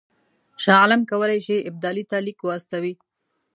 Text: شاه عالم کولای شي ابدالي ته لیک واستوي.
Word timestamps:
شاه 0.63 0.77
عالم 0.81 1.01
کولای 1.11 1.39
شي 1.45 1.55
ابدالي 1.69 2.03
ته 2.09 2.17
لیک 2.25 2.39
واستوي. 2.43 2.93